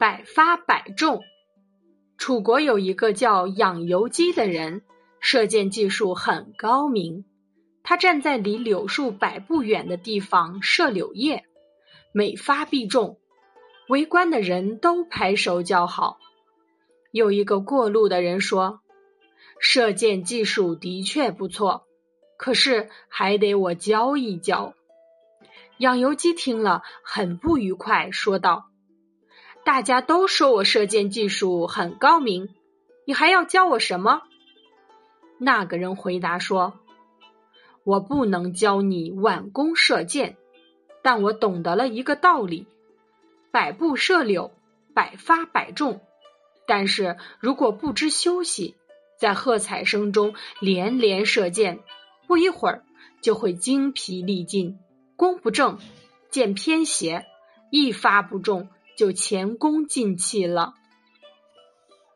[0.00, 1.20] 百发百中。
[2.16, 4.80] 楚国有一个叫养由基的人，
[5.20, 7.26] 射箭技术很高明。
[7.82, 11.44] 他站在离柳树百步远的地方射柳叶，
[12.14, 13.18] 每发必中，
[13.90, 16.18] 围观的人都拍手叫好。
[17.12, 18.80] 有一个过路的人说
[19.60, 21.84] ：“射箭技术的确不错，
[22.38, 24.72] 可是还得我教一教。”
[25.76, 28.64] 养由基听了很不愉快，说道
[29.64, 32.48] ：“大家都说我射箭技术很高明，
[33.04, 34.22] 你还要教我什么？”
[35.38, 36.80] 那个人回答说
[37.84, 40.36] ：“我不能教你挽弓射箭，
[41.02, 42.66] 但我懂得了一个道理：
[43.50, 44.50] 百步射柳，
[44.94, 46.00] 百发百中。
[46.66, 48.76] 但是如果不知休息，
[49.18, 51.80] 在喝彩声中连连射箭，
[52.26, 52.84] 不一会儿
[53.22, 54.78] 就会精疲力尽。”
[55.16, 55.78] 弓不正，
[56.30, 57.26] 箭偏斜，
[57.70, 60.74] 一发不中就前功尽弃了。